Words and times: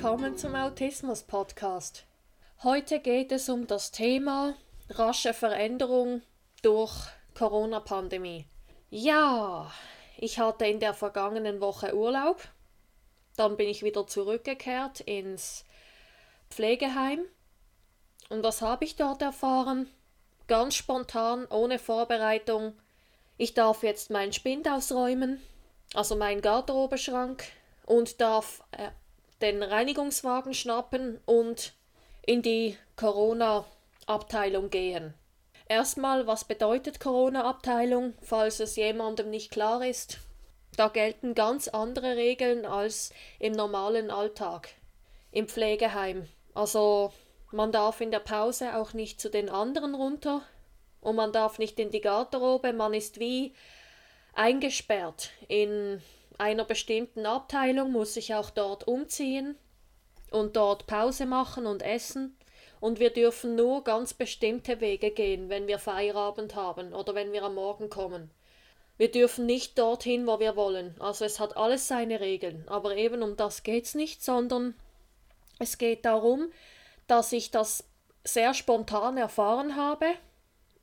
willkommen 0.00 0.36
zum 0.36 0.54
Autismus 0.54 1.22
Podcast. 1.22 2.04
Heute 2.62 3.00
geht 3.00 3.32
es 3.32 3.48
um 3.48 3.66
das 3.66 3.90
Thema 3.90 4.54
rasche 4.88 5.34
Veränderung 5.34 6.22
durch 6.62 6.92
Corona-Pandemie. 7.34 8.46
Ja, 8.90 9.70
ich 10.16 10.38
hatte 10.38 10.66
in 10.66 10.80
der 10.80 10.94
vergangenen 10.94 11.60
Woche 11.60 11.94
Urlaub. 11.94 12.42
Dann 13.36 13.56
bin 13.56 13.68
ich 13.68 13.82
wieder 13.82 14.06
zurückgekehrt 14.06 15.00
ins 15.00 15.64
Pflegeheim. 16.50 17.20
Und 18.28 18.42
was 18.42 18.62
habe 18.62 18.84
ich 18.84 18.96
dort 18.96 19.22
erfahren? 19.22 19.88
Ganz 20.46 20.74
spontan, 20.74 21.46
ohne 21.46 21.78
Vorbereitung. 21.78 22.74
Ich 23.36 23.54
darf 23.54 23.82
jetzt 23.82 24.10
meinen 24.10 24.32
Spind 24.32 24.68
ausräumen, 24.68 25.40
also 25.94 26.16
meinen 26.16 26.40
Garderobeschrank, 26.40 27.44
und 27.86 28.20
darf 28.20 28.62
äh, 28.72 28.90
den 29.42 29.62
Reinigungswagen 29.62 30.54
schnappen 30.54 31.20
und 31.26 31.72
in 32.26 32.42
die 32.42 32.76
Corona-Abteilung 32.96 34.70
gehen. 34.70 35.14
Erstmal, 35.66 36.26
was 36.26 36.44
bedeutet 36.44 37.00
Corona-Abteilung, 37.00 38.14
falls 38.22 38.60
es 38.60 38.76
jemandem 38.76 39.30
nicht 39.30 39.50
klar 39.50 39.86
ist? 39.86 40.18
Da 40.76 40.88
gelten 40.88 41.34
ganz 41.34 41.68
andere 41.68 42.16
Regeln 42.16 42.64
als 42.64 43.12
im 43.38 43.52
normalen 43.52 44.10
Alltag, 44.10 44.68
im 45.30 45.48
Pflegeheim. 45.48 46.28
Also 46.54 47.12
man 47.52 47.72
darf 47.72 48.00
in 48.00 48.10
der 48.10 48.20
Pause 48.20 48.76
auch 48.76 48.92
nicht 48.92 49.20
zu 49.20 49.30
den 49.30 49.48
anderen 49.48 49.94
runter 49.94 50.42
und 51.00 51.16
man 51.16 51.32
darf 51.32 51.58
nicht 51.58 51.78
in 51.78 51.90
die 51.90 52.00
Garderobe, 52.00 52.72
man 52.72 52.94
ist 52.94 53.20
wie 53.20 53.54
eingesperrt 54.34 55.30
in 55.48 56.00
einer 56.40 56.64
bestimmten 56.64 57.26
Abteilung, 57.26 57.92
muss 57.92 58.14
sich 58.14 58.34
auch 58.34 58.50
dort 58.50 58.88
umziehen 58.88 59.56
und 60.30 60.56
dort 60.56 60.86
Pause 60.86 61.26
machen 61.26 61.66
und 61.66 61.82
essen. 61.82 62.36
Und 62.80 62.98
wir 62.98 63.10
dürfen 63.10 63.56
nur 63.56 63.84
ganz 63.84 64.14
bestimmte 64.14 64.80
Wege 64.80 65.10
gehen, 65.10 65.50
wenn 65.50 65.66
wir 65.66 65.78
Feierabend 65.78 66.54
haben 66.54 66.94
oder 66.94 67.14
wenn 67.14 67.32
wir 67.32 67.42
am 67.44 67.54
Morgen 67.54 67.90
kommen. 67.90 68.30
Wir 68.96 69.10
dürfen 69.10 69.46
nicht 69.46 69.78
dorthin, 69.78 70.26
wo 70.26 70.40
wir 70.40 70.56
wollen. 70.56 70.94
Also 70.98 71.24
es 71.24 71.40
hat 71.40 71.56
alles 71.56 71.88
seine 71.88 72.20
Regeln. 72.20 72.64
Aber 72.68 72.96
eben 72.96 73.22
um 73.22 73.36
das 73.36 73.62
geht's 73.62 73.94
nicht, 73.94 74.24
sondern 74.24 74.74
es 75.58 75.78
geht 75.78 76.04
darum, 76.04 76.50
dass 77.06 77.32
ich 77.32 77.50
das 77.50 77.84
sehr 78.24 78.54
spontan 78.54 79.16
erfahren 79.16 79.76
habe 79.76 80.06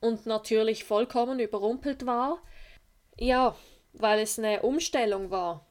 und 0.00 0.26
natürlich 0.26 0.84
vollkommen 0.84 1.40
überrumpelt 1.40 2.06
war. 2.06 2.38
Ja, 3.16 3.56
weil 3.92 4.20
es 4.20 4.38
eine 4.38 4.62
Umstellung 4.62 5.30
war. 5.30 5.66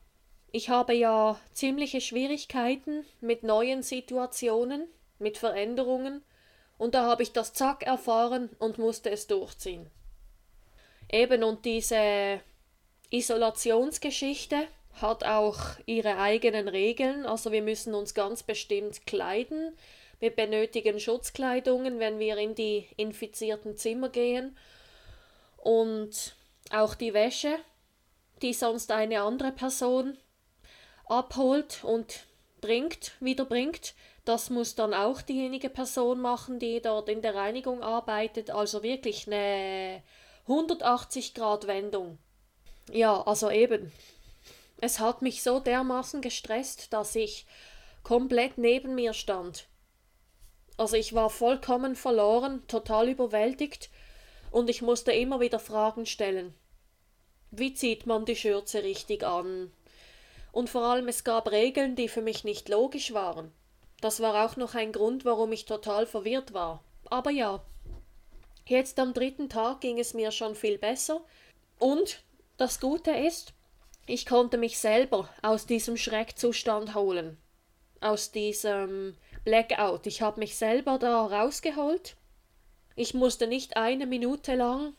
Ich 0.52 0.70
habe 0.70 0.94
ja 0.94 1.40
ziemliche 1.54 2.02
Schwierigkeiten 2.02 3.06
mit 3.22 3.44
neuen 3.44 3.84
Situationen, 3.84 4.88
mit 5.20 5.38
Veränderungen, 5.38 6.24
und 6.78 6.94
da 6.94 7.04
habe 7.06 7.24
ich 7.24 7.34
das 7.34 7.54
Zack 7.54 7.84
erfahren 7.84 8.50
und 8.60 8.78
musste 8.78 9.10
es 9.10 9.28
durchziehen. 9.28 9.90
Eben 11.12 11.44
und 11.44 11.66
diese 11.66 12.42
Isolationsgeschichte 13.10 14.68
hat 14.94 15.24
auch 15.24 15.60
ihre 15.86 16.18
eigenen 16.18 16.68
Regeln, 16.68 17.26
also 17.26 17.52
wir 17.52 17.62
müssen 17.62 17.94
uns 17.94 18.14
ganz 18.14 18.44
bestimmt 18.44 19.06
kleiden, 19.06 19.76
wir 20.20 20.32
benötigen 20.32 21.00
Schutzkleidungen, 21.00 22.00
wenn 22.00 22.20
wir 22.20 22.38
in 22.38 22.56
die 22.56 22.88
infizierten 22.98 23.78
Zimmer 23.78 24.10
gehen 24.10 24.58
und 25.58 26.36
auch 26.72 26.96
die 26.96 27.14
Wäsche, 27.14 27.60
die 28.42 28.54
sonst 28.54 28.92
eine 28.92 29.22
andere 29.22 29.52
Person 29.52 30.18
abholt 31.08 31.84
und 31.84 32.26
bringt, 32.62 33.14
wieder 33.20 33.46
bringt, 33.46 33.94
das 34.26 34.50
muss 34.50 34.76
dann 34.76 34.94
auch 34.94 35.22
diejenige 35.22 35.70
Person 35.70 36.20
machen, 36.20 36.60
die 36.60 36.82
dort 36.82 37.08
in 37.08 37.22
der 37.22 37.34
Reinigung 37.34 37.82
arbeitet. 37.82 38.50
Also 38.52 38.84
wirklich 38.84 39.26
eine 39.28 40.04
180 40.48 41.34
Grad 41.34 41.66
Wendung. 41.68 42.18
Ja, 42.92 43.22
also 43.22 43.50
eben. 43.50 43.92
Es 44.82 45.00
hat 45.00 45.22
mich 45.22 45.44
so 45.44 45.60
dermaßen 45.60 46.22
gestresst, 46.22 46.92
dass 46.92 47.16
ich 47.16 47.46
komplett 48.04 48.58
neben 48.58 48.96
mir 48.96 49.14
stand. 49.14 49.68
Also 50.78 50.96
ich 50.96 51.14
war 51.14 51.30
vollkommen 51.30 51.96
verloren, 51.96 52.68
total 52.68 53.10
überwältigt 53.10 53.90
und 54.52 54.70
ich 54.70 54.82
musste 54.82 55.12
immer 55.12 55.40
wieder 55.40 55.60
Fragen 55.60 56.06
stellen. 56.06 56.54
Wie 57.52 57.74
zieht 57.74 58.06
man 58.06 58.26
die 58.26 58.36
Schürze 58.36 58.84
richtig 58.84 59.24
an? 59.24 59.72
Und 60.52 60.70
vor 60.70 60.84
allem 60.84 61.08
es 61.08 61.24
gab 61.24 61.52
Regeln, 61.52 61.96
die 61.96 62.08
für 62.08 62.22
mich 62.22 62.44
nicht 62.44 62.70
logisch 62.70 63.14
waren. 63.14 63.52
Das 64.02 64.20
war 64.22 64.46
auch 64.46 64.58
noch 64.58 64.76
ein 64.76 64.92
Grund, 64.92 65.26
warum 65.26 65.52
ich 65.52 65.66
total 65.66 66.06
verwirrt 66.06 66.54
war. 66.54 66.84
Aber 67.10 67.32
ja, 67.32 67.64
jetzt 68.66 69.00
am 69.00 69.14
dritten 69.14 69.50
Tag 69.50 69.82
ging 69.82 70.00
es 70.00 70.14
mir 70.14 70.32
schon 70.32 70.56
viel 70.56 70.78
besser. 70.78 71.22
Und 71.80 72.24
das 72.58 72.80
Gute 72.80 73.12
ist, 73.12 73.54
ich 74.06 74.26
konnte 74.26 74.58
mich 74.58 74.78
selber 74.78 75.30
aus 75.42 75.66
diesem 75.66 75.98
Schreckzustand 75.98 76.96
holen. 76.96 77.38
Aus 78.02 78.32
diesem 78.32 79.16
Blackout. 79.44 80.06
Ich 80.06 80.22
habe 80.22 80.40
mich 80.40 80.56
selber 80.56 80.98
da 81.00 81.26
rausgeholt. 81.26 82.16
Ich 82.96 83.14
musste 83.14 83.48
nicht 83.48 83.78
eine 83.78 84.06
Minute 84.06 84.56
lang 84.56 84.94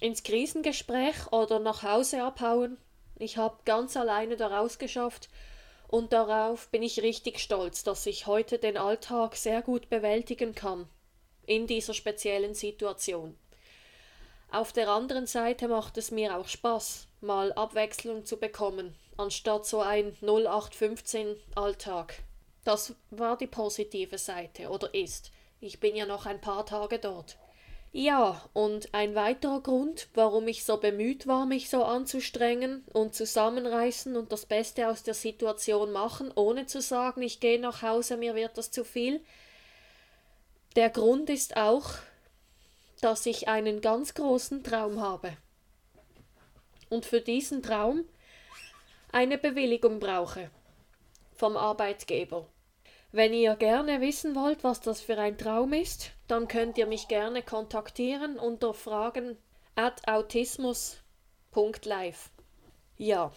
ins 0.00 0.22
Krisengespräch 0.22 1.32
oder 1.32 1.58
nach 1.58 1.82
Hause 1.82 2.22
abhauen. 2.22 2.78
Ich 3.18 3.36
habe 3.36 3.58
ganz 3.64 3.96
alleine 3.96 4.36
da 4.36 4.48
rausgeschafft 4.48 5.28
und 5.88 6.12
darauf 6.12 6.68
bin 6.68 6.82
ich 6.82 7.02
richtig 7.02 7.38
stolz, 7.38 7.84
dass 7.84 8.06
ich 8.06 8.26
heute 8.26 8.58
den 8.58 8.76
Alltag 8.76 9.36
sehr 9.36 9.62
gut 9.62 9.88
bewältigen 9.88 10.54
kann 10.54 10.88
in 11.46 11.66
dieser 11.66 11.94
speziellen 11.94 12.54
Situation. 12.54 13.38
Auf 14.50 14.72
der 14.72 14.88
anderen 14.88 15.26
Seite 15.26 15.68
macht 15.68 15.96
es 15.98 16.10
mir 16.10 16.36
auch 16.36 16.48
Spaß, 16.48 17.08
mal 17.20 17.52
Abwechslung 17.52 18.24
zu 18.24 18.36
bekommen, 18.36 18.94
anstatt 19.16 19.66
so 19.66 19.80
ein 19.80 20.16
0815 20.22 21.36
Alltag. 21.54 22.22
Das 22.64 22.94
war 23.10 23.36
die 23.36 23.46
positive 23.46 24.18
Seite 24.18 24.68
oder 24.68 24.92
ist. 24.94 25.30
Ich 25.60 25.80
bin 25.80 25.96
ja 25.96 26.06
noch 26.06 26.26
ein 26.26 26.40
paar 26.40 26.66
Tage 26.66 26.98
dort. 26.98 27.38
Ja, 27.98 28.42
und 28.52 28.92
ein 28.92 29.14
weiterer 29.14 29.62
Grund, 29.62 30.08
warum 30.12 30.48
ich 30.48 30.66
so 30.66 30.76
bemüht 30.76 31.26
war, 31.26 31.46
mich 31.46 31.70
so 31.70 31.82
anzustrengen 31.82 32.84
und 32.92 33.14
zusammenreißen 33.14 34.18
und 34.18 34.32
das 34.32 34.44
Beste 34.44 34.90
aus 34.90 35.02
der 35.02 35.14
Situation 35.14 35.92
machen, 35.92 36.30
ohne 36.34 36.66
zu 36.66 36.82
sagen, 36.82 37.22
ich 37.22 37.40
gehe 37.40 37.58
nach 37.58 37.80
Hause, 37.80 38.18
mir 38.18 38.34
wird 38.34 38.58
das 38.58 38.70
zu 38.70 38.84
viel. 38.84 39.24
Der 40.76 40.90
Grund 40.90 41.30
ist 41.30 41.56
auch, 41.56 41.88
dass 43.00 43.24
ich 43.24 43.48
einen 43.48 43.80
ganz 43.80 44.12
großen 44.12 44.62
Traum 44.62 45.00
habe. 45.00 45.34
Und 46.90 47.06
für 47.06 47.22
diesen 47.22 47.62
Traum 47.62 48.04
eine 49.10 49.38
Bewilligung 49.38 50.00
brauche 50.00 50.50
vom 51.34 51.56
Arbeitgeber. 51.56 52.46
Wenn 53.16 53.32
ihr 53.32 53.56
gerne 53.56 54.02
wissen 54.02 54.34
wollt, 54.34 54.62
was 54.62 54.82
das 54.82 55.00
für 55.00 55.16
ein 55.16 55.38
Traum 55.38 55.72
ist, 55.72 56.10
dann 56.28 56.48
könnt 56.48 56.76
ihr 56.76 56.86
mich 56.86 57.08
gerne 57.08 57.42
kontaktieren 57.42 58.38
unter 58.38 58.74
fragen 58.74 59.38
at 59.74 60.06
autismus.live. 60.06 62.30
Ja, 62.98 63.32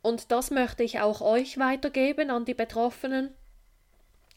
und 0.00 0.32
das 0.32 0.50
möchte 0.50 0.84
ich 0.84 1.00
auch 1.00 1.20
euch 1.20 1.58
weitergeben 1.58 2.30
an 2.30 2.46
die 2.46 2.54
Betroffenen. 2.54 3.34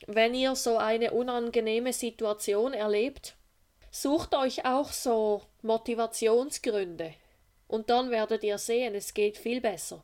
Wenn 0.06 0.34
ihr 0.34 0.54
so 0.54 0.76
eine 0.76 1.12
unangenehme 1.12 1.94
Situation 1.94 2.74
erlebt, 2.74 3.38
sucht 3.90 4.36
euch 4.36 4.66
auch 4.66 4.92
so 4.92 5.44
Motivationsgründe. 5.62 7.14
Und 7.70 7.90
dann 7.90 8.12
werdet 8.12 8.44
ihr 8.44 8.58
sehen, 8.58 8.96
es 8.96 9.14
geht 9.14 9.38
viel 9.38 9.62
besser. 9.62 10.04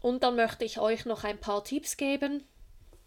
Und 0.00 0.22
dann 0.22 0.36
möchte 0.36 0.64
ich 0.64 0.80
euch 0.80 1.04
noch 1.04 1.22
ein 1.22 1.38
paar 1.38 1.62
Tipps 1.64 1.98
geben, 1.98 2.48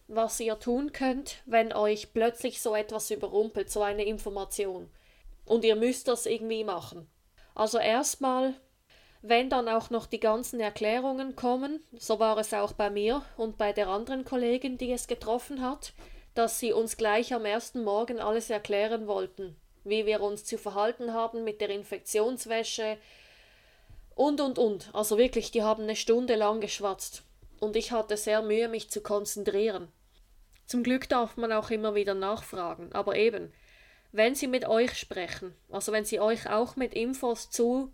was 0.09 0.39
ihr 0.39 0.59
tun 0.59 0.91
könnt, 0.91 1.37
wenn 1.45 1.71
euch 1.71 2.13
plötzlich 2.13 2.61
so 2.61 2.75
etwas 2.75 3.11
überrumpelt, 3.11 3.69
so 3.69 3.83
eine 3.83 4.03
Information. 4.03 4.89
Und 5.45 5.63
ihr 5.63 5.75
müsst 5.75 6.07
das 6.07 6.25
irgendwie 6.25 6.63
machen. 6.63 7.07
Also 7.53 7.77
erstmal, 7.77 8.55
wenn 9.21 9.49
dann 9.49 9.69
auch 9.69 9.91
noch 9.91 10.07
die 10.07 10.19
ganzen 10.19 10.59
Erklärungen 10.59 11.35
kommen, 11.35 11.83
so 11.97 12.19
war 12.19 12.37
es 12.39 12.53
auch 12.53 12.73
bei 12.73 12.89
mir 12.89 13.23
und 13.37 13.57
bei 13.59 13.71
der 13.71 13.87
anderen 13.87 14.25
Kollegin, 14.25 14.79
die 14.79 14.91
es 14.91 15.07
getroffen 15.07 15.61
hat, 15.61 15.93
dass 16.33 16.59
sie 16.59 16.73
uns 16.73 16.97
gleich 16.97 17.33
am 17.33 17.45
ersten 17.45 17.83
Morgen 17.83 18.19
alles 18.19 18.49
erklären 18.49 19.05
wollten, 19.07 19.55
wie 19.83 20.07
wir 20.07 20.21
uns 20.21 20.43
zu 20.43 20.57
verhalten 20.57 21.13
haben 21.13 21.43
mit 21.43 21.61
der 21.61 21.69
Infektionswäsche 21.69 22.97
und 24.15 24.41
und 24.41 24.57
und. 24.57 24.89
Also 24.93 25.19
wirklich, 25.19 25.51
die 25.51 25.61
haben 25.61 25.83
eine 25.83 25.95
Stunde 25.95 26.35
lang 26.35 26.61
geschwatzt. 26.61 27.23
Und 27.59 27.75
ich 27.75 27.91
hatte 27.91 28.17
sehr 28.17 28.41
Mühe, 28.41 28.69
mich 28.69 28.89
zu 28.89 29.01
konzentrieren. 29.01 29.91
Zum 30.69 30.83
Glück 30.83 31.09
darf 31.09 31.35
man 31.35 31.51
auch 31.51 31.71
immer 31.71 31.95
wieder 31.95 32.13
nachfragen, 32.13 32.93
aber 32.93 33.15
eben, 33.15 33.51
wenn 34.11 34.35
sie 34.35 34.45
mit 34.45 34.67
euch 34.67 34.93
sprechen, 34.99 35.55
also 35.71 35.91
wenn 35.91 36.05
sie 36.05 36.19
euch 36.19 36.47
auch 36.47 36.75
mit 36.75 36.93
Infos 36.93 37.49
zu 37.49 37.91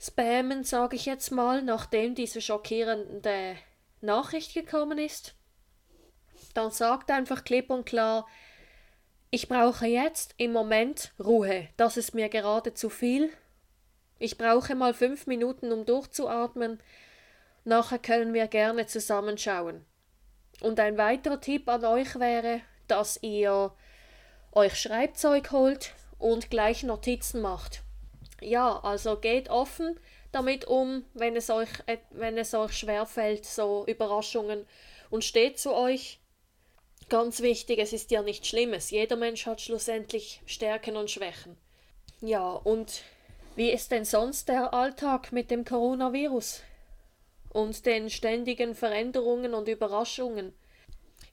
spammen, 0.00 0.64
sage 0.64 0.96
ich 0.96 1.04
jetzt 1.04 1.30
mal, 1.30 1.60
nachdem 1.60 2.14
diese 2.14 2.40
schockierende 2.40 3.56
Nachricht 4.00 4.54
gekommen 4.54 4.96
ist, 4.96 5.34
dann 6.54 6.70
sagt 6.70 7.10
einfach 7.10 7.44
klipp 7.44 7.68
und 7.68 7.84
klar, 7.84 8.26
ich 9.28 9.46
brauche 9.46 9.84
jetzt 9.84 10.34
im 10.38 10.52
Moment 10.52 11.12
Ruhe. 11.22 11.68
Das 11.76 11.98
ist 11.98 12.14
mir 12.14 12.30
gerade 12.30 12.72
zu 12.72 12.88
viel. 12.88 13.28
Ich 14.18 14.38
brauche 14.38 14.74
mal 14.74 14.94
fünf 14.94 15.26
Minuten, 15.26 15.70
um 15.70 15.84
durchzuatmen. 15.84 16.80
Nachher 17.64 17.98
können 17.98 18.32
wir 18.32 18.46
gerne 18.46 18.86
zusammenschauen. 18.86 19.84
Und 20.60 20.80
ein 20.80 20.96
weiterer 20.96 21.40
Tipp 21.40 21.68
an 21.68 21.84
euch 21.84 22.18
wäre, 22.18 22.60
dass 22.88 23.22
ihr 23.22 23.72
euch 24.52 24.74
Schreibzeug 24.80 25.50
holt 25.52 25.92
und 26.18 26.50
gleich 26.50 26.82
Notizen 26.82 27.40
macht. 27.40 27.82
Ja, 28.40 28.78
also 28.80 29.16
geht 29.16 29.48
offen 29.48 29.98
damit 30.36 30.66
um, 30.66 31.04
wenn 31.14 31.34
es 31.34 31.48
euch, 31.48 31.70
wenn 32.10 32.36
es 32.36 32.52
euch 32.52 32.72
schwerfällt, 32.72 33.46
so 33.46 33.84
Überraschungen 33.86 34.66
und 35.08 35.24
steht 35.24 35.58
zu 35.58 35.74
euch. 35.74 36.20
Ganz 37.08 37.40
wichtig, 37.40 37.78
es 37.78 37.94
ist 37.94 38.10
ja 38.10 38.20
nichts 38.20 38.48
Schlimmes. 38.48 38.90
Jeder 38.90 39.16
Mensch 39.16 39.46
hat 39.46 39.62
schlussendlich 39.62 40.42
Stärken 40.44 40.96
und 40.96 41.10
Schwächen. 41.10 41.56
Ja, 42.20 42.50
und 42.50 43.02
wie 43.54 43.70
ist 43.70 43.90
denn 43.92 44.04
sonst 44.04 44.48
der 44.48 44.74
Alltag 44.74 45.32
mit 45.32 45.50
dem 45.50 45.64
Coronavirus 45.64 46.62
und 47.56 47.86
den 47.86 48.10
ständigen 48.10 48.74
Veränderungen 48.74 49.54
und 49.54 49.66
Überraschungen? 49.66 50.52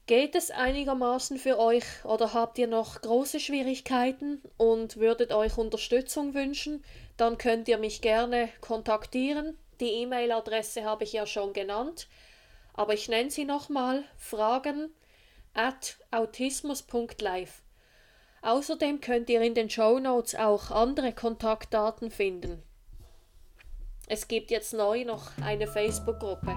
Geht 0.06 0.36
es 0.36 0.52
einigermaßen 0.52 1.38
für 1.38 1.60
euch 1.60 1.84
oder 2.06 2.34
habt 2.34 2.58
ihr 2.58 2.68
noch 2.68 3.02
große 3.02 3.42
Schwierigkeiten 3.42 4.42
und 4.56 4.98
würdet 4.98 5.34
euch 5.34 5.58
Unterstützung 5.58 6.34
wünschen? 6.34 6.84
Dann 7.18 7.38
könnt 7.38 7.68
ihr 7.68 7.78
mich 7.78 8.02
gerne 8.02 8.48
kontaktieren. 8.62 9.58
Die 9.81 9.92
E-Mail-Adresse 10.02 10.86
habe 10.86 11.04
ich 11.04 11.12
ja 11.12 11.25
schon 11.25 11.52
genannt, 11.52 12.08
aber 12.74 12.94
ich 12.94 13.10
nenne 13.10 13.30
sie 13.30 13.44
nochmal 13.44 14.06
fragen 14.18 14.94
at 15.54 15.98
autismus.live. 16.12 17.62
Außerdem 18.42 19.02
könnt 19.02 19.30
ihr 19.30 19.42
in 19.42 19.56
den 19.56 19.69
Show 19.69 20.00
Notes 20.00 20.36
auch 20.36 20.72
andere 20.72 21.12
Kontaktdaten 21.12 22.12
finden. 22.12 22.64
Es 24.08 24.28
gibt 24.28 24.52
jetzt 24.52 24.74
neu 24.74 25.06
noch 25.06 25.32
eine 25.44 25.66
Facebook-Gruppe. 25.66 26.56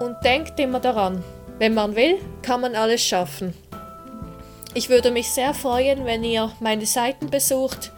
Und 0.00 0.24
denkt 0.24 0.58
immer 0.60 0.78
daran, 0.78 1.24
wenn 1.58 1.74
man 1.74 1.96
will, 1.96 2.18
kann 2.42 2.60
man 2.60 2.76
alles 2.76 3.04
schaffen. 3.04 3.54
Ich 4.74 4.88
würde 4.88 5.10
mich 5.10 5.30
sehr 5.30 5.52
freuen, 5.52 6.06
wenn 6.06 6.24
ihr 6.24 6.52
meine 6.60 6.86
Seiten 6.86 7.28
besucht 7.28 7.92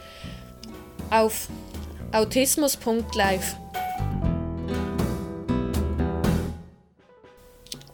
auf 1.11 1.49
autismus.live. 2.13 3.57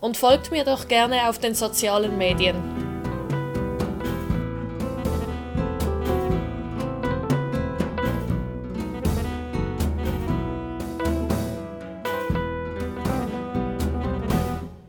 Und 0.00 0.17
folgt 0.17 0.50
mir 0.50 0.64
doch 0.64 0.88
gerne 0.88 1.29
auf 1.29 1.38
den 1.38 1.55
sozialen 1.55 2.17
Medien. 2.17 2.80